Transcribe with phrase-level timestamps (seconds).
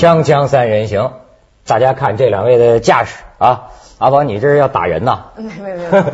[0.00, 1.12] 锵锵三人行，
[1.66, 3.64] 大家看这两位的架势啊！
[3.98, 5.24] 阿宝，你这是要打人呐？
[5.36, 6.04] 没有没有没有，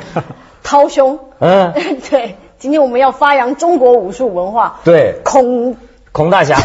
[0.65, 1.21] 掏胸。
[1.39, 1.73] 嗯，
[2.11, 4.81] 对，今天我们要发扬中国武术文化。
[4.83, 5.77] 对，孔
[6.11, 6.57] 孔大侠，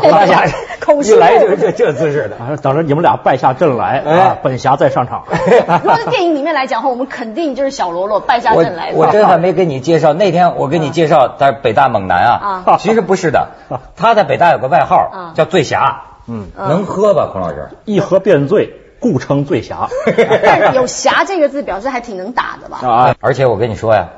[0.00, 0.46] 孔大侠，
[0.84, 2.34] 孔一来就是这这姿势的。
[2.38, 5.22] 啊，等着你们俩败下阵来啊，本侠再上场。
[5.28, 8.90] 如果电影里面来讲的话，我们肯定就是小喽啰败下阵来。
[8.94, 13.50] 我真还没跟你介绍，那天我跟你介绍在北大猛男啊，其实不是的，
[13.94, 16.06] 他在北大有个外号叫醉侠。
[16.26, 17.68] 嗯，能喝吧，孔老师？
[17.84, 19.88] 一喝便醉，故称醉侠。
[20.42, 22.78] 但是有侠这个字，表示还挺能打的吧？
[22.86, 24.08] 啊，而且我跟你说呀，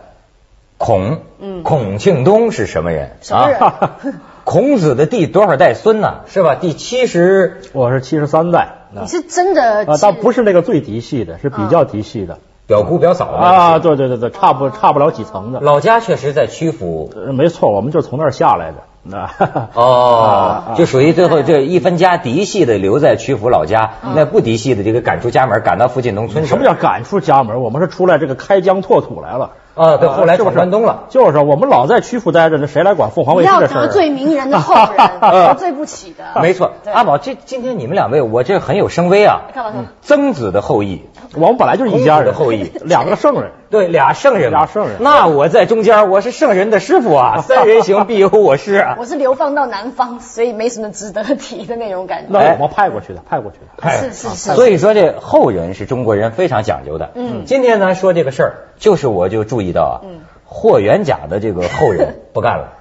[0.78, 3.16] 孔，嗯，孔庆东是什么人？
[3.20, 4.14] 什么人？
[4.44, 6.20] 孔子的第多少代孙呢？
[6.28, 6.54] 是吧？
[6.54, 8.68] 第七十，我是七十三代。
[8.92, 9.84] 你是真的？
[9.86, 12.38] 啊，倒不是那个最嫡系的，是比较嫡系的。
[12.68, 15.60] 表姑表嫂啊，对对对对，差不差不了几层的。
[15.60, 18.78] 老家确实在曲阜，没错，我们就从那儿下来的。
[19.08, 19.30] 那
[19.74, 26.46] 哦，就属于最后这一分家嫡系的留在曲阜老家，那不嫡系的这个赶出家门，赶到附近农村。
[26.46, 27.60] 什么叫赶出家门？
[27.60, 29.52] 我们是出来这个开疆拓土来了。
[29.76, 31.04] 啊，对，后来闯关东了。
[31.10, 36.24] 就是我们老在曲阜待着，那谁来管凤凰卫视的事要得罪名人的后人， 得罪不起的。
[36.42, 39.42] 没错，阿宝，这今天你们两位，我这很有声威啊。
[39.54, 39.84] 干嘛？
[40.02, 41.02] 曾子的后裔，
[41.34, 43.50] 我们本来就是一家人的后裔， 两个圣人。
[43.68, 44.98] 对，俩圣人，俩圣人。
[45.00, 48.86] 那我在中间，我是圣人的师傅啊，三人行必有我师。
[48.96, 52.26] 我是流放到南方，所以没什么值得提的那种感觉。
[52.28, 53.90] 那我们派过去的，派过去的。
[53.90, 54.54] 是是是。
[54.54, 57.10] 所以说，这后人是中国人非常讲究的。
[57.14, 57.42] 嗯。
[57.44, 59.94] 今天咱说这个事儿，就是我就注意到啊。
[60.04, 60.20] 嗯。
[60.44, 62.72] 霍元甲的这个后人 不干了。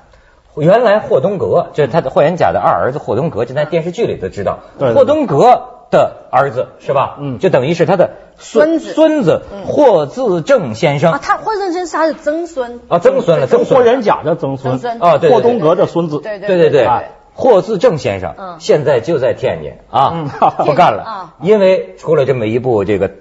[0.55, 4.59] 原来霍东阁，这是他的霍元甲的二儿子霍东阁，就在电视剧里都知道。
[4.79, 7.17] 霍东阁的儿子是吧？
[7.19, 8.93] 嗯，就等于是他的孙子。
[8.93, 11.13] 孙子霍自正先生。
[11.13, 12.79] 啊，他霍自正先生他是曾孙。
[12.87, 14.79] 啊，曾孙了，曾霍元甲的曾孙。
[15.01, 15.31] 啊，对。
[15.31, 16.19] 霍东阁的孙子。
[16.19, 16.87] 对对对对。
[17.33, 20.29] 霍自正先生，嗯，现在就在天津啊，
[20.65, 23.11] 不干了 啊，因为出了这么一部这个。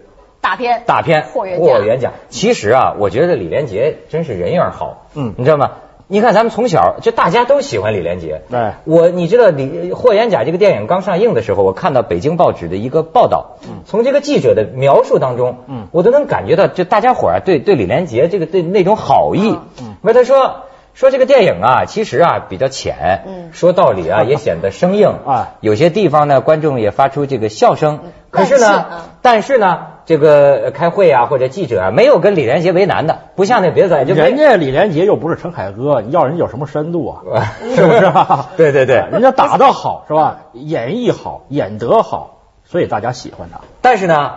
[0.44, 5.70] 大片大片霍元甲，其实啊，我觉得李连杰真是人缘好，嗯，你知道吗？
[6.06, 13.56] 你看咱们从小就大家都喜欢李连杰，对，我你知道李霍元甲这个电影刚上映的时候，我看到北京报纸的一个报道，
[13.86, 20.56] 从这个记者的描述当中，嗯，我都能感觉到，就大家伙啊，对对李连杰这个对那种好意，嗯，为他说。
[20.96, 25.08] 说这个电影啊，其实啊比较浅，嗯，说道理啊 也显得生硬。
[25.26, 27.98] 啊，有些地方呢观众也发出这个笑声，
[28.30, 28.86] 可是呢，
[29.20, 37.22] 但是呢，这个开会啊或者记者啊没有跟李连杰为难的，不像那别的，就人家李连杰又不是陈凯歌，你要人有什么深度啊？
[37.74, 38.12] 是不是？
[38.56, 40.40] 对对对，人家打得好是吧？
[40.52, 43.60] 演绎好，演得好，所以大家喜欢他。
[43.80, 44.32] 但是呢。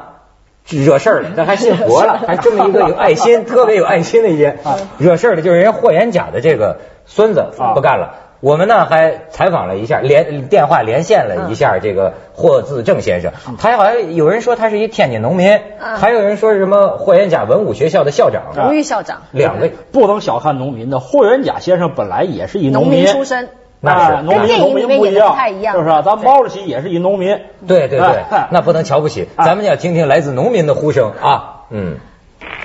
[0.70, 4.58] 惹事儿了，那还信佛了， 还这么一个有爱心、特别有爱心的一些
[4.98, 8.16] 惹事儿的，就是人家霍元甲的这个孙子不干了。
[8.40, 19.24] 我们呢还采访了一下，连电话连线了一下这个霍自正先生，他好像有人说他是一天津农民，还有人说是什么霍元甲文武学校的校长，荣誉校长。
[19.32, 19.74] 两位。
[19.92, 23.08] 不能小看农民的，霍元甲先生本来也是一农民。
[23.08, 23.50] 出身。
[23.80, 24.24] 那是。
[24.24, 25.36] 农民，农民不一样，
[25.74, 26.04] 是不是？
[26.04, 29.28] 咱毛主席也是一农民，对对对，那不能瞧不起。
[29.38, 31.12] 咱们要听听来自农民的呼声。
[31.22, 31.64] 啊。
[31.70, 31.98] 嗯，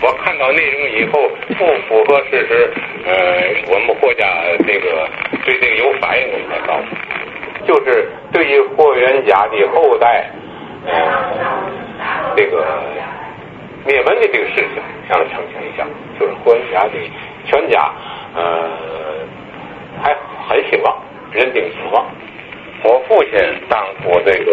[0.02, 2.70] 我看到内容以后不符合事实，
[3.06, 3.12] 呃，
[3.72, 4.26] 我们霍家
[4.66, 5.08] 这个
[5.44, 6.86] 对这个有反应，我们才告诉。
[7.64, 10.28] 就是对于霍元甲的后代，
[10.86, 10.92] 呃，
[12.36, 12.66] 这个
[13.86, 15.86] 灭门的这个事情，向他澄清一下。
[16.18, 16.90] 就是霍元甲的
[17.46, 17.92] 全家，
[18.34, 18.70] 呃，
[20.02, 20.14] 还
[20.48, 20.98] 很兴旺。
[21.32, 22.04] 人丁兴旺，
[22.84, 23.32] 我父亲
[23.68, 24.52] 当初这个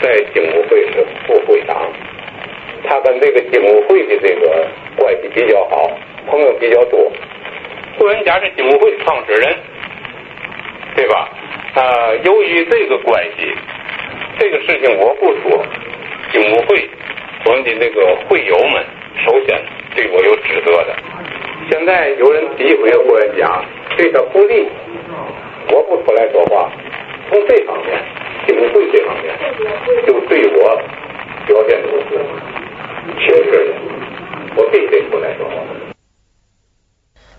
[0.00, 1.90] 在警务会是副会长，
[2.86, 4.66] 他跟这个警务会的这个
[4.96, 5.88] 关系比较好，
[6.26, 7.12] 朋友比较多。
[7.96, 9.56] 霍元甲是经武会创始人，
[10.96, 11.28] 对吧？
[11.76, 13.54] 啊，由于这个关系，
[14.36, 15.64] 这个事情我不说，
[16.32, 16.90] 经武会
[17.46, 18.84] 我们的那个会友们
[19.24, 19.62] 首先
[19.94, 20.96] 对我有指责的。
[21.70, 23.62] 现在有人诋毁霍元甲，
[23.96, 24.66] 对他不利。
[25.70, 26.68] 我不出来说话，
[27.30, 27.96] 从这方面，
[28.48, 29.32] 经会这方面，
[30.04, 30.82] 就对我
[31.46, 31.90] 表现出
[33.06, 33.74] 是轻视的，
[34.56, 35.54] 我必须得出来说话。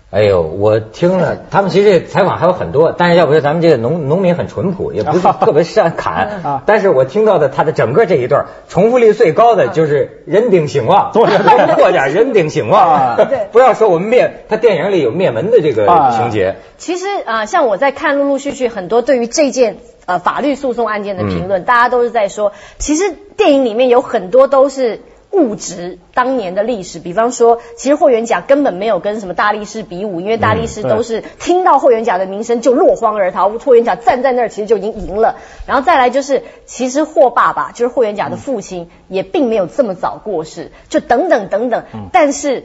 [0.08, 6.62] 哎呦，我听了，他们其实采访还有很多，但是要不是咱们这个农农民很淳朴，也不是特别善侃。
[6.64, 13.16] 但是我听到的他的整个这一段重复率最高的就是人丁兴旺，多破点人丁兴旺。
[13.16, 15.86] 对， 不要说我们灭，他电影里有灭门的这个
[16.16, 16.54] 情节。
[16.78, 25.00] 其实啊，像我在看陆陆续续很多对于这件呃法律诉讼案件的评论，大家都是在说，其实电影里面有很多都是。
[25.36, 35.36] 误植当年的历史，比方说，其实霍元甲根本没有跟什么大力士比武，因为大力士嗯都是听到霍元甲的名声就落荒而逃，霍元甲站在那儿其实就已经赢了。
[35.66, 41.84] 然后再来就是，其实霍爸爸就是霍元甲的父亲，也并没有这么早过世，就等等等等。
[42.12, 42.64] 但是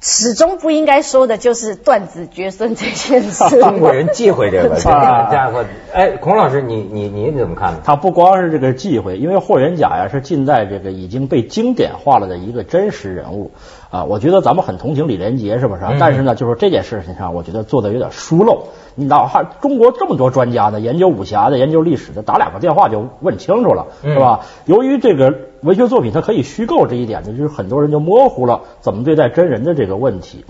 [0.00, 3.58] 始终不应该说的就是断子绝孙这件事。
[3.60, 5.64] 中国人忌讳这个， 家伙。
[5.92, 7.80] 哎，孔老师，你你你怎么看呢？
[7.84, 13.52] 他不光是这个忌讳，因为霍元甲呀是近代这个已经被经典化了的一个真实人物
[13.90, 14.04] 啊。
[14.04, 18.68] 我觉得咱们很同情李连杰，是不是但是呢，就是这件事情上，我觉得做的有点疏漏。
[18.94, 24.40] 你哪怕中国这么多专家呢，研究武侠的、研究历史的，打两个电话就问清楚了，嗯是吧？
[24.64, 30.44] 由于这个文学作品它可以虚构这一点呢，就是很多人就模糊了怎么对待真人的这个问题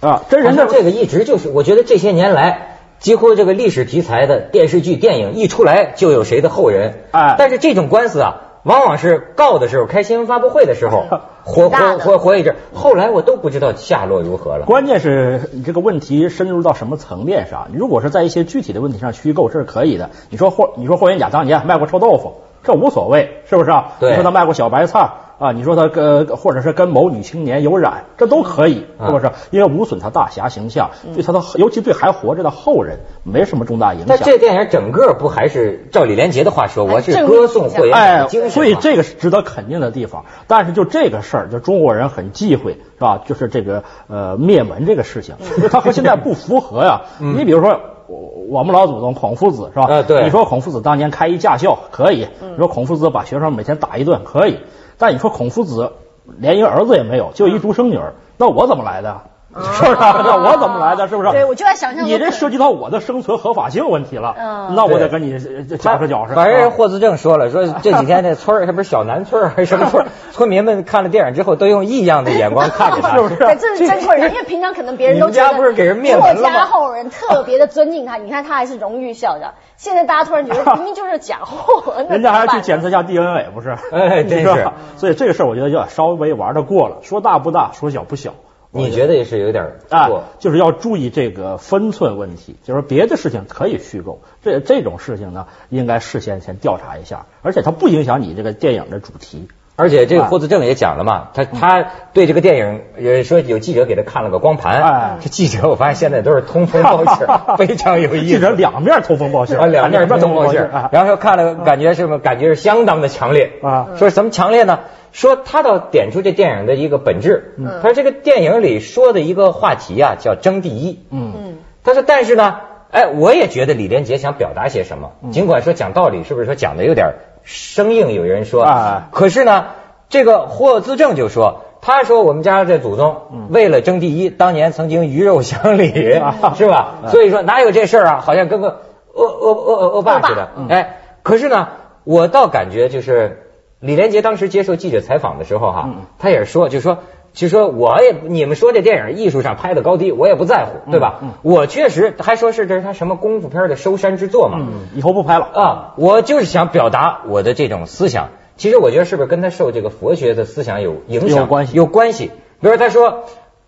[0.00, 0.22] 啊。
[0.28, 7.04] 真人的这个一直就是，我觉得这些年来，几乎这个历史题材的电视剧、电影一出来就有谁的后人。
[7.12, 11.04] 哎但是这种官司啊，往往是告的时候开新闻发布会的时候
[11.46, 14.64] 活大的活活活一阵，后来我都不知道下落如何了。
[14.66, 17.68] 关键是你这个问题深入到什么层面上？
[17.72, 20.10] 如果是在一些具体的问题上虚构，这是可以的。
[20.30, 23.92] 你说霍，你说霍元甲当年卖过臭豆腐，这无所谓，是不是啊？
[24.00, 25.52] 对你说他卖过小白菜啊？
[25.52, 29.30] 你说他跟或者是跟某女青年有染，这都可以，啊是不是？
[29.50, 34.08] 因为无损他大侠形象，对他的尤其对还活着的后人没什么重大影响。
[34.08, 40.24] 那这电影整个不还是照李连杰的话说，我是歌颂霍元甲精神，所以这个是值得肯定的地方。
[40.46, 43.22] 但是就这个事儿，就中国人很忌讳，是吧？
[43.26, 47.02] 就是这个呃灭门这个事情，因为它和现在不符合呀。
[47.18, 47.80] 你比如说。
[48.08, 48.18] 我
[48.48, 49.86] 我们老祖宗孔夫子是吧？
[49.88, 54.58] 呃对你说孔夫子当年开一驾校可以，你说孔夫子把学生每天打一顿可以，
[54.98, 55.92] 但你说孔夫子
[56.38, 59.20] 连一个儿子也没有，就一独生女儿，那我怎么来的？
[59.72, 59.96] 是不是？
[59.98, 61.08] 那我怎么来的？
[61.08, 61.30] 是不是？
[61.30, 66.34] 对我就在想象你这涉及到我的生存合法性问题了，嗯那我得跟你呃搅和搅和。
[66.34, 70.08] 反正啊霍思正说了，说 这几天这村儿，是不是小南村儿还是什么村儿？
[70.32, 83.76] 村民们看了电影之后，都用异样的眼光看着他，是不是，这是真事儿，因为平常可能别人都家不是给人灭门了吗霍家后人特别的尊敬他，你看他还是荣誉校长，现在大家突然觉得明明就是假货，人家还要去检测一下 DNA，不是？
[83.92, 88.34] 哎真是所以这个事儿，我觉得要稍微玩的过了，说大不大，说小不小。
[88.76, 99.48] 你觉得也是有点啊过？，就是要注意这个分寸问题，就是别的事情可以虚构，这这种事情呢，应该事先先调查一下，而且它不影响你这个电影的主题。
[99.76, 107.26] 而且这个啊霍子正也讲了嘛，他他对这个电影，也，说有记者给他看了个光盘，哎这记者我发现现在都是通风报信，
[107.58, 108.26] 非常有意思。
[108.26, 114.80] 记者两面通风报信，啊，两面通风报信啊，然后看了，感觉是不是感觉是相当的强烈啊说什么强烈呢？
[115.12, 121.04] 说他倒点出这电影的一个本质，嗯他说这个电影里说的一个话题啊，叫争第一。
[121.10, 122.56] 嗯，嗯，他说，但是呢，
[122.90, 127.14] 哎，我也觉得李连杰想表达些什么，嗯尽管说讲道理，是不是说讲的有点
[127.46, 128.12] 生硬？
[128.12, 129.68] 有人说，啊可是呢，
[130.10, 131.62] 这个霍自正就说。
[131.82, 136.94] 他说：“我们家这祖宗嗯为了争第一，当年曾经鱼肉乡里，啊是吧？
[137.04, 138.20] 啊所以说哪有这事儿啊？
[138.20, 138.80] 好像跟个
[139.12, 140.48] 恶恶恶恶恶霸似的。
[140.56, 141.68] 嗯哎，可是呢，
[142.02, 146.98] 我倒感觉就是李连杰当时接受记者采访的时候哈、嗯他也是说，就说
[147.36, 151.18] 就说我也你们说这电影艺术上拍的高低，我也不在乎，对吧？
[151.20, 154.56] 嗯嗯我确实还说是这是他什么功夫片的收山之作嘛。
[154.58, 155.44] 嗯，以后不拍了。
[155.52, 158.30] 啊，我就是想表达我的这种思想。
[158.56, 161.40] 其实我觉得是不是跟他受这个佛学的思想有影响？
[161.40, 162.30] 有关系有关系。
[162.62, 163.24] 比如他说，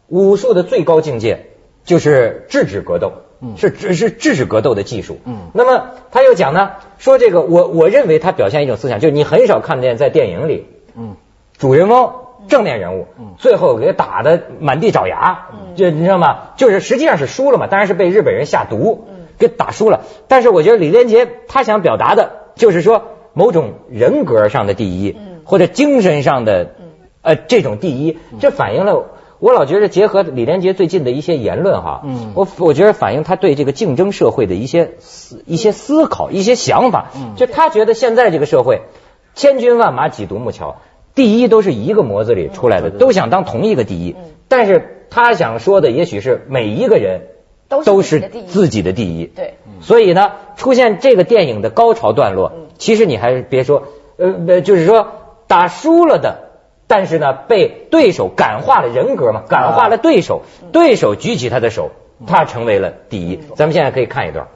[0.09, 1.51] 武术的最高境界
[1.85, 5.19] 就是制止格斗，嗯是制止格斗的技术。
[5.27, 11.17] 嗯那么他又讲呢，说这个我我认为他表现一种思想，就是你很少看见在电影里嗯
[11.59, 12.13] 主人翁
[12.49, 13.35] 正面人物，嗯。
[13.39, 16.39] 最后给打的满地找牙，就你知道吗？
[16.57, 19.07] 就是实际上是输了嘛，当然是被日本人下毒，
[19.39, 20.01] 给打输了。
[20.27, 23.03] 但是我觉得李连杰他想表达的就是说
[23.35, 26.75] 某种人格上的第一，或者精神上的
[27.23, 29.13] 呃这种第一，这反映了。
[29.41, 32.33] 我老觉得结合李连杰最近的一些言论哈，嗯。
[32.35, 37.11] 我我觉得反映他对这个竞争社会的一些思一些思考、一些想法。
[37.15, 37.35] 嗯。
[37.37, 38.83] 就他觉得现在这个社会，
[39.37, 40.79] 千军万马挤独木桥，
[41.15, 44.17] 第一都是一个模子里出来的，都想当同一个第一。
[44.49, 47.23] 但是他想说的，也许是每一个人
[47.69, 49.27] 都是自己的第一自己的第一。
[49.27, 53.85] 对，所以呢，出现这个电影的高潮段落，其实你还是别说，
[54.17, 55.09] 呃，呃就是说
[55.47, 56.45] 打输了的。
[56.91, 60.41] 但是呢，被对手感化了人格嘛，感化了对手，
[60.73, 61.91] 对手举起他的手，
[62.27, 63.41] 他成为了第一。
[63.57, 64.49] 咱们现在可以看一段。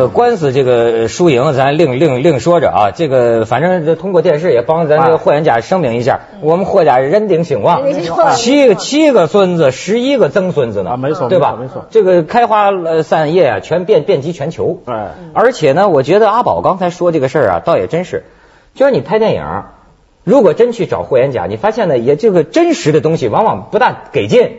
[0.00, 7.82] 个官司这个输赢咱另另另说着啊，这个反正通过电视也帮咱这个霍元甲声明一下，我们霍家人丁兴旺
[8.36, 11.56] 七个七个孙子，十一个曾孙子呢，啊没错对吧？
[11.60, 14.80] 没错没错这个开花呃散叶啊，全遍遍及全球。
[14.86, 18.24] 哎，而且呢，我觉得阿宝刚才说这个事儿啊，倒也真是，
[18.74, 19.64] 就是你拍电影，
[20.24, 24.52] 如果真去找霍元甲，你发现呢，也这个真实的东西往往不大给劲。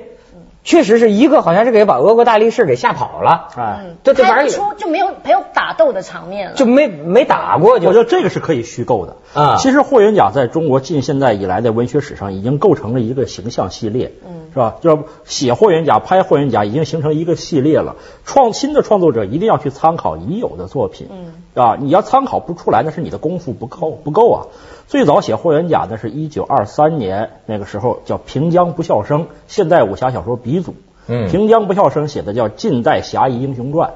[0.63, 6.55] 确实是一个，好像是给把俄国大力士给吓跑了，哎，这这玩意儿出就没有没有打斗的场面了。
[6.55, 14.75] 就没没打过，就我觉得这个是可以虚构的啊其实霍元甲在中国近现代以来的文学史上已经构成了一个形象系列，嗯是吧？
[14.81, 17.95] 就是写霍元甲、拍霍元甲已经形成一个系列了。
[18.25, 24.45] 创新的创作者一定要去参考已有的作品，嗯啊，你要参考不出来，那是你的功夫不够不够啊。
[24.91, 30.75] 最早写霍元甲的是一九二三年，那个时候叫平江不肖生，现代武侠小说鼻祖。
[31.07, 33.89] 嗯平江不肖生写的叫《近代侠义英雄传》，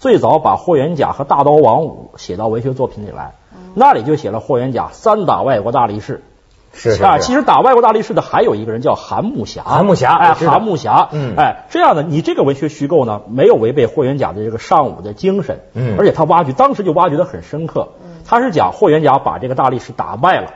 [0.00, 3.34] 最早把霍元甲和大刀王五写到文学作品里来，
[3.74, 6.14] 那里就写了霍元甲三打外国大力士。
[6.14, 7.18] 啊，是是是。
[7.20, 11.36] 其实打外国大力士的还有一个人叫韩木侠，韩木侠哎，韩木侠，嗯。
[11.36, 15.94] 哎，这样的你这个文学虚构呢，没有违背霍元甲的这个尚武的精神，嗯。
[16.00, 17.90] 而且他挖掘当时就挖掘的很深刻，
[18.24, 20.52] 他是讲霍元甲把这个大力士打败了。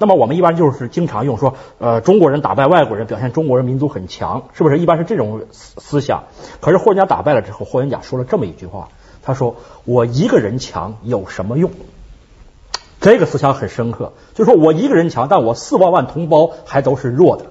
[0.00, 4.78] 那么我们一般就是经常用说，呃，中国人打败外国人，表现中国人民族很强，是不是？
[4.78, 6.24] 一般是这种思思想。
[6.60, 8.90] 可是霍元甲打败了之后，霍元甲说了这么一句话，
[9.24, 11.72] 他说：“我一个人强有什么用？”
[13.00, 17.46] 这个思想很深刻，就是说我一个人强，但我四万万同胞还都是弱的，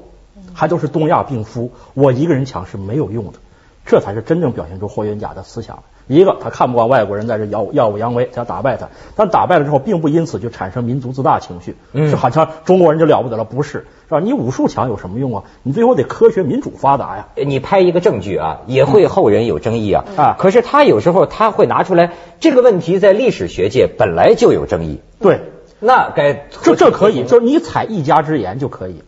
[0.53, 3.39] 还都是东亚病夫，我一个人强是没有用的。
[3.87, 5.79] 这才是真正表现出霍元甲的思想。
[6.07, 14.19] 一个，他看不惯外国人在这耀耀武扬威，想打败他，但打败了之后，并不因此就产生民族自大情绪，嗯是好像中国人就了不得了，不是，是吧？
[14.21, 15.43] 你武术强有什么用啊？
[15.63, 17.27] 你最后得科学民主发达呀。
[17.35, 20.05] 你拍一个证据啊，也会后人有争议啊。
[20.15, 25.41] 啊可是他有时候他会拿出来这个问题，在历史学界本来就有争议，对，
[25.81, 29.03] 那该这这可以，就是你采一家之言就可以。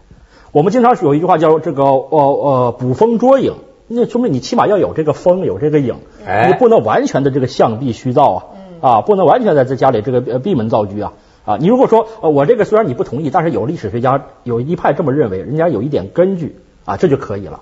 [0.52, 3.54] 我们经常有一句话叫这个呃呃捕风捉影，
[3.92, 8.44] 那说明你起码要有这个风，有这个影，哎你不能完全的这个象壁虚造啊，
[8.82, 11.14] 啊，不能完全在在家里这个呃闭门造车啊。
[11.46, 17.62] 啊，你如果说呃我这个虽然你不同意，但是有历史学家有一派这么认为，人家有一点根据啊，这就可以了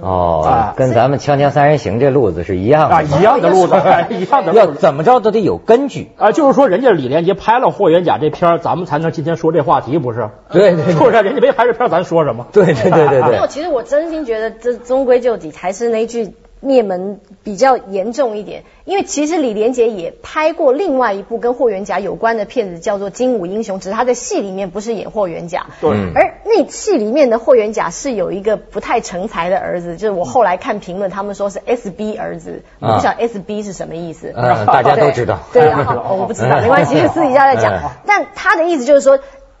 [0.00, 4.78] 哦啊，跟咱们《锵锵三人行》这路子是一样的啊，一样的路子， 哎一样的要路子。
[4.78, 6.10] 怎么着都得有根据。
[6.16, 10.28] 啊，就是说，人家李连杰拍了霍元甲这片儿，咱们才能今天说这话题，不是？
[10.50, 11.12] 对对对是不是？
[11.12, 12.46] 人家没拍这片儿，咱说什么？
[12.52, 25.66] 对对对对对没有，其实我真心觉得这终归就底还是那句灭门比较严重一点，因为其实李连杰也拍过另外一部跟霍元甲有关的片子，叫做《精武英雄》，只是他在戏里面不是演霍元甲。
[25.80, 34.32] 对嗯而那戏里面的霍元甲是有一个不太成才的儿子，就是我后来看评论，他们说是 SB 儿子，我不晓得 SB 是什么意思。
[34.34, 37.90] 嗯大家都知道对，对然后我不知道，没关系，私底下再讲嗯。
[38.06, 39.18] 但他的意思就是说，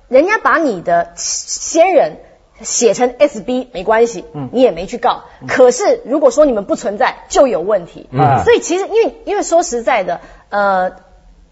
[0.08, 2.16] 人家把你的先人
[2.60, 5.24] 写成 SB 没关系，你也没去告。
[5.46, 8.08] 可是如果说你们不存在，就有问题。
[8.12, 10.92] 嗯所以其实因为因为说实在的，呃，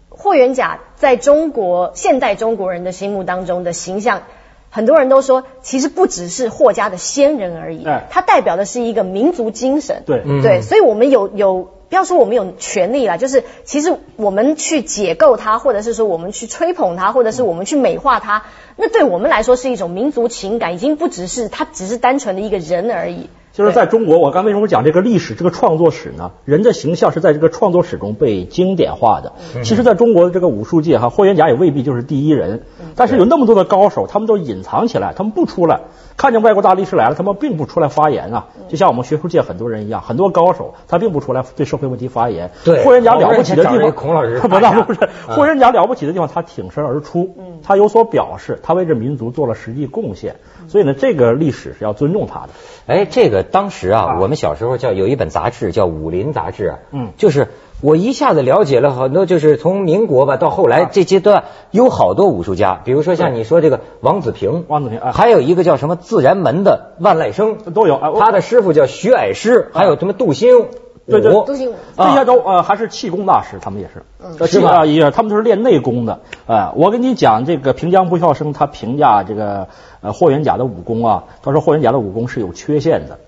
[0.09, 4.23] 霍元甲在中国现代中国人的心目当中的形象。
[4.69, 10.03] 很多人都说，其实不只是霍家的先人而已，哎它代表的是一个民族精神。
[10.05, 18.43] 对嗯对，所以我们有有，不要说我们有权利了，就是其实我们去解构它，或者是说我们去吹捧它，或者是我们去美化它，
[18.75, 23.29] 那对我们来说是一种民族情感，已经不只是它只是单纯的一个人而已。
[23.53, 26.33] 就是在中国，我刚为什么讲这个历史，这个创作史呢？
[26.45, 29.33] 人的形象是在这个创作史中被经典化的。
[29.63, 32.65] 其实，在中国的这个武术界，哈，霍元甲也未必就是第一人，
[32.97, 35.79] 但是有那么多的高手，他们都隐藏起来，他们不出来。
[36.17, 42.49] 看见外国大力士来了，他们并不出来发言啊，就像我们学术界很多人一样，很多高手他并不出来对社会问题发言。
[42.63, 42.83] 对。
[42.83, 44.99] 霍元甲了不起的地方，孔老师 不发言那不是
[45.29, 45.35] 嗯。
[45.35, 50.37] 霍元甲了不起的地方，他挺身而出，他有所表示，他为这民族做了实际贡献，
[50.67, 52.49] 所以呢，这个历史是要尊重他的。
[52.87, 54.17] 哎，这个当时啊，啊。
[54.19, 57.09] 我们小时候叫有一本杂志叫《武林杂志》啊，嗯。
[57.17, 57.49] 就是
[57.81, 60.89] 我一下子了解了很多，就是从民国吧到后来啊。
[60.91, 70.65] 这阶段有好多武术家，比如说像你说这个王子平，王子平哎还有一个叫什么自然门的万籁生都有哎他的师傅叫徐矮师，还有什么杜兴武，
[71.05, 71.69] 对对杜兴。
[71.69, 74.85] 武这些都呃还是气功大师，他们也是，呃是吧？
[74.85, 76.21] 也他们都是练内功的。
[76.47, 79.67] 呃，我跟你讲，这个平江不肖生他评价这个
[80.01, 83.19] 呃霍元甲的武功啊，他说霍元甲的武功是有缺陷的。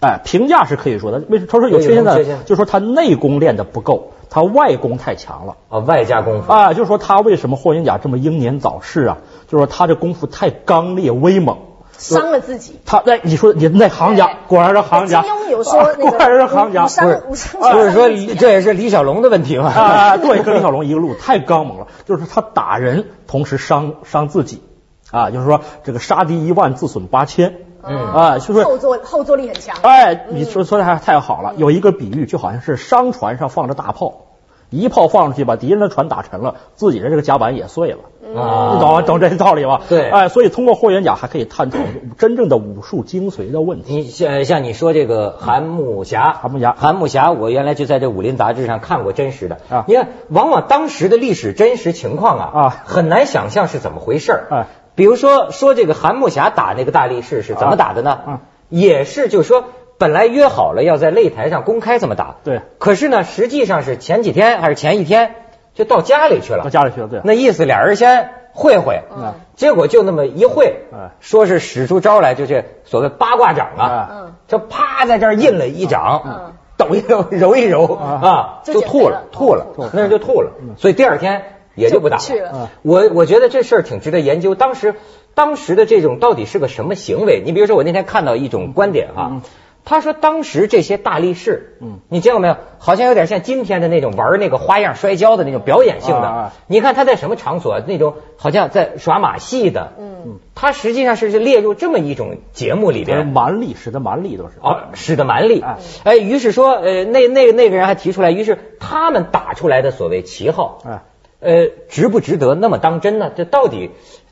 [0.00, 2.38] 哎，评价是可以说的，为什么他说有缺陷呢有什么缺陷？
[2.44, 5.56] 就是说他内功练得不够，他外功太强了。
[5.68, 9.18] 啊，外加功夫啊，就是说他为什么霍元甲这么英年早逝啊？
[9.46, 11.58] 就是说他这功夫太刚烈威猛，
[11.98, 12.80] 伤了自己。
[12.86, 15.20] 他哎，你说你那行家，果然是行家。
[15.22, 19.68] 金庸有说那个，果然是行家，不是不是说这也是李小龙的问题吗？
[19.76, 21.88] 啊，对，跟李小龙一个路，太刚猛了。
[22.06, 24.62] 就是他打人，同时伤伤自己，
[25.10, 27.54] 啊，就是说这个杀敌一万，自损八千。
[27.82, 29.76] 嗯啊，就是后坐后坐力很强。
[29.82, 31.54] 哎，你说说的还太好了。
[31.56, 34.26] 有一个比喻，就好像是商船上放着大炮。
[34.70, 37.98] 一炮放出去，把敌人的船打沉了，自己的这个甲板也碎了。
[38.40, 39.02] 啊，你懂吗？
[39.02, 39.80] 懂这道理吧？
[39.88, 41.78] 对，哎，所以通过霍元甲还可以探讨
[42.18, 43.96] 真正的武术精髓的问题。
[43.96, 49.84] 你像像你说这个韩木侠，韩木侠，韩木侠，我原来就在这武林杂志上看过真实的啊。
[49.88, 54.66] 你看，往往当时的历史真实情况啊啊，很难想象是怎么回事儿。
[55.00, 58.20] 比如说说这个韩木侠打那个大力士是怎么打的呢？
[58.26, 58.38] 嗯，
[58.68, 59.64] 也是就是说。
[59.96, 62.62] 本来约好了要在擂台上公开这么打，对。
[62.78, 65.34] 可是呢，实际上是前几天还是前一天
[65.74, 67.20] 就到家里去了，到家里去了，对。
[67.22, 69.34] 那意思俩人先会会，嗯。
[69.56, 81.42] 结果就那么一会，嗯，说是使出招来，就是所谓八卦掌啊，嗯，就啪在这儿印了一掌，嗯，抖一抖，揉一揉啊，就吐了，吐了，那人就吐了，所以第二天
[81.80, 82.70] 也就不打了。
[82.82, 84.94] 我我觉得这事儿挺值得研究，当时
[85.34, 87.42] 当时的这种到底是个什么行为？
[87.44, 89.42] 你比如说我那天看到一种观点哈。
[89.82, 92.56] 他说：“当时这些大力士，嗯，你见过没有？
[92.78, 96.52] 好像有点像今天的那种玩那个花样摔跤的那种表演性的。
[96.66, 97.80] 你看他在什么场所？
[97.80, 99.94] 那种好像在耍马戏的。
[99.98, 103.26] 嗯，他实际上是列入这么一种节目里边。
[103.26, 104.50] 蛮力，使的蛮力都是。
[104.60, 105.64] 哦，使的蛮力。
[106.04, 111.00] 哎，于是说，呃，那那那个人还提出来，于是他们打出来的所谓旗号，哎，
[111.40, 113.30] 呃，值不值得那么当真呢？
[113.34, 113.90] 这到底？”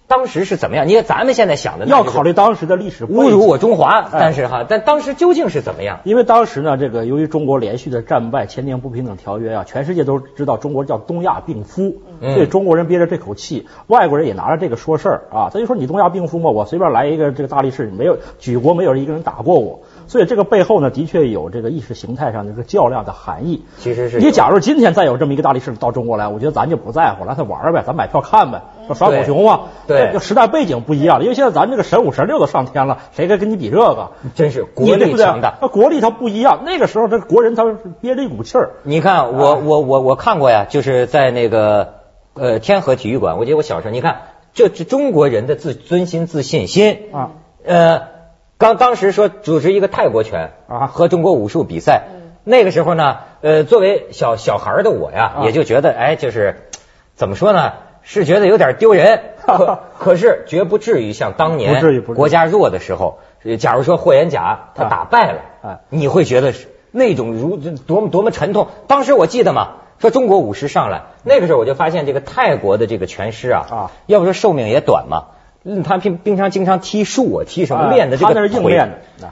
[0.09, 0.89] 当时是怎么样？
[0.89, 6.01] 你看咱们现在想的要考虑当时的历史侮辱我中华，但是哈，但当时究竟是怎么样？
[6.05, 15.51] 因为当时呢，这个由于中国连续的战败，签订不平等条约啊，全世界都知道中国叫东亚病夫，所以中国人憋着这口气，外国人也拿着这个说事儿啊。
[15.53, 19.81] 他就说你东亚病夫嘛，我随便来一个这个大力士，没有举国没有一个人打过我。
[20.09, 23.63] 所以这个背后呢，的确有这个意识形态上的这个较量的含义。
[23.79, 28.63] 其实是你假如今天再有这么一个大力士到中国来，我觉得咱就不在乎，让他玩呗，咱买票看呗，
[28.95, 29.61] 耍狗熊嘛。
[29.87, 34.11] 对，就时代背景不一样了，因为现在咱这个神五神六都上天了，谁该跟你比这个？
[34.35, 35.59] 真是国力强大。
[35.61, 37.65] 那国力它不一样，那个时候这国人他
[38.01, 38.71] 憋着一股气儿。
[38.85, 41.95] 你看，我我我我看过呀，就是在那个
[42.33, 44.23] 呃天河体育馆，我记得我小时候，你看
[44.55, 47.31] 这这中国人的自尊心自信心啊，
[47.65, 48.18] 呃。
[48.59, 52.09] 刚当时说组织一个泰国拳啊和中国武术比赛，
[52.43, 56.69] 那个时候呢，呃，作为小小孩的我呀，也就觉得哎，就是
[57.15, 61.81] 怎么说呢，是觉得有点丢人， 可可是绝不至于像当年
[62.17, 63.21] 国家弱的时候，
[63.61, 68.67] 假如说霍元甲他打败了，啊，你会觉得是那种如多么多么沉痛。
[68.89, 75.27] 当时我记得嘛，说中国武师上来，那个时候我就发现这个泰国的这个拳师啊，啊，要不说寿命也短嘛。
[75.65, 78.89] 嗯，他平平常经常踢树啊，踢什么练的这个腿，硬练
[79.21, 79.29] 的，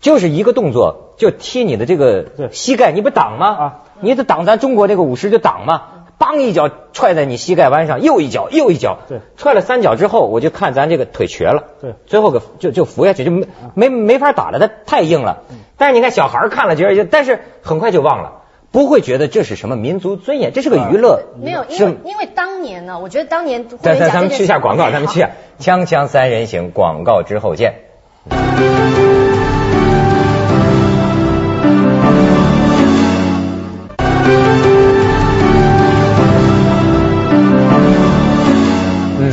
[0.00, 3.46] 就是一个动作就踢你的这个膝盖，你不挡吗？
[3.48, 5.82] 啊，你得挡，咱中国这个武士就挡嘛，
[6.18, 15.42] 梆一脚踹在你膝盖弯上，又一脚又一脚，对，踹了三脚之后，我就看咱这个腿瘸了，对，最后个就就扶下去，就没没没法打了，他太硬了。
[15.76, 18.42] 但是你看小孩看了觉得，但是很快就忘了。
[18.78, 21.24] 不会觉得这是什么民族尊严，这是个娱乐。
[21.42, 23.68] 没有，因为因为当年呢，我觉得当年。
[23.68, 25.30] 咱咱咱们去下广告，咱们去下！
[25.58, 27.74] 锵锵三人行，广告之后见。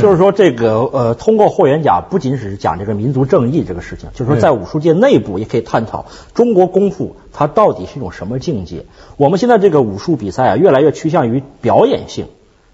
[0.00, 8.84] 就是说，这个呃，通过霍元甲不仅只是讲这个民族正义这个事情，就是说在武术界内部也可以探讨中国功夫它到底是一种什么境界。
[9.16, 12.26] 我们现在这个武术比赛啊，越来越趋向于表演性，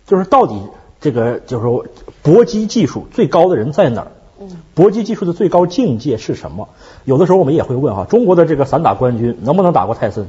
[0.07, 0.55] 就是到底
[1.01, 1.87] 这个就是说
[2.23, 4.09] 搏击技术最高的人在哪儿？
[4.75, 6.69] 搏击技术的最高境界是什么？
[7.05, 10.27] 有的时候我们也会问哈，中国的这个散打冠军能不能打过泰森？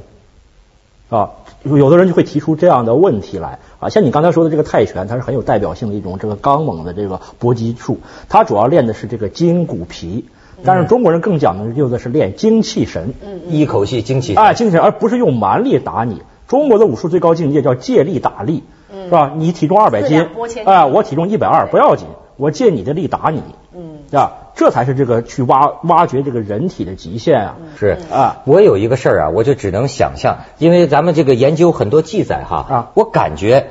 [1.14, 1.30] 啊，
[1.62, 3.60] 有的人就会提出这样的问题来。
[3.78, 7.98] 啊，像你刚才说的这个泰拳，它是很有代表性的一种这个刚猛的这个搏击术，
[8.28, 10.24] 它主要练的是这个筋骨皮，
[10.64, 13.14] 但是中国人更讲究的是练精气神，
[13.48, 16.22] 一口气精气啊，精气神，而不是用蛮力打你。
[16.48, 19.32] 中国的武术最高境界叫借力打力，是吧？
[19.36, 20.26] 你体重二百斤，
[20.64, 23.40] 啊，我体重一百二不要紧，我借你的力打你，
[23.72, 24.43] 嗯，啊。
[24.54, 27.56] 这才是这个去挖挖掘这个人体的极限啊！
[27.78, 33.66] 是啊，我有一个事儿啊，我就只能想象，因为咱们这个研究很多记载哈啊，我感觉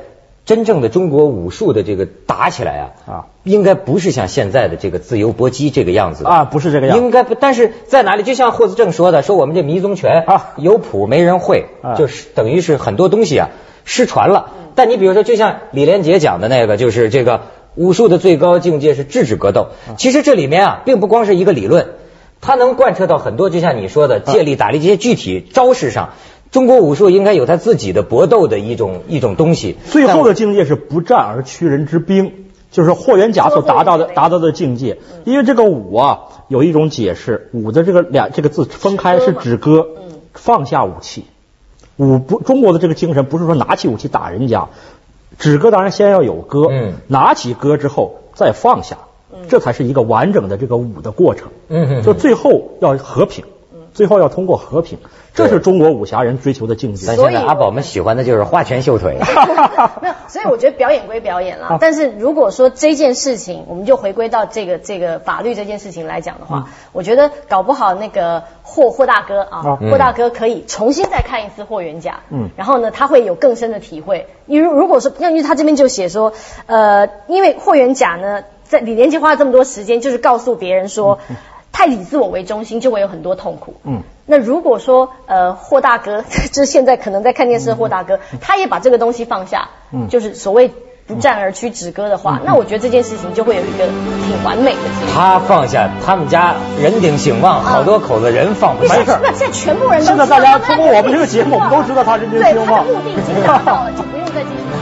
[0.45, 8.23] 真正的中国武术的这个打起来啊啊，应该不是像现在的这个自由搏击这个样子啊，不是这个样，应该不，但是在哪里？
[8.23, 11.67] 就像霍思正说的，说我们这迷踪拳啊，有谱没人会，
[11.97, 13.49] 就是等于是很多东西啊。
[13.85, 14.51] 失传了。
[14.75, 17.41] 但你比如说，就像李连杰讲的那个，就是这个
[17.75, 19.67] 武术的最高境界是制止格斗。
[19.97, 21.87] 其实这里面啊，并不光是一个理论，
[22.41, 26.09] 它能贯彻到很多，就像你说的借力打力这些具体招式上。
[26.51, 29.75] 中国武术应该有它自己的搏斗的一种一种东西。
[29.87, 32.31] 最后的境界是不战而屈人之兵，
[32.69, 34.99] 就是霍元甲所达到的达到的境界。
[35.25, 39.87] 因为这个武啊，有一种解释，武的这个两这个字分开是指戈，
[40.33, 41.25] 放下武器。
[41.97, 44.67] 武不中国的这个精神不是说拿起武器打人家，
[45.37, 46.93] 止戈当然先要有戈，嗯。
[47.07, 48.97] 拿起戈之后再放下，
[49.49, 51.49] 这才是一个完整的这个武的过程。
[51.67, 52.01] 嗯。
[52.03, 53.45] 就最后要和平，
[53.93, 54.97] 最后要通过和平，
[55.33, 57.15] 这是中国武侠人追求的境界但。
[57.15, 59.17] 所以现在阿宝们喜欢的就是花拳绣腿。
[60.01, 74.27] 没有，所以我觉得表演归表演啦，但是如果说这件事情，我们就回归到这个这个法律这件事情来讲的话，我觉得搞不好那个霍霍大哥啊，嗯霍大哥可以重新再看一次霍元甲，嗯然后呢，他会有更深的体会。
[74.45, 76.33] 因为如果说，因为他这边就写说，
[76.65, 81.19] 呃，因为霍元甲呢，在李连杰花了这么多时间，就是告诉别人说，
[81.73, 83.75] 太以自我为中心，就会有很多痛苦。
[83.83, 84.03] 嗯。
[84.25, 90.71] 那如果说呃霍大哥，就是现在可能在看电视的霍大哥，他也把这个东西放下，嗯就是所谓
[91.05, 95.13] 不战而屈止戈的话，那我觉得这件事情就会有一个挺完美的结果。
[95.13, 98.95] 他放下他们家人丁兴旺，好多口子人放不下。
[98.95, 104.72] 没事儿那现在全部人都现在大家通过我们这个节目，我们都知道他人丁对兴旺他的目的已经达到了，就不用再继续。